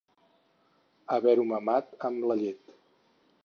[1.17, 2.77] Haver-ho mamat amb la llet.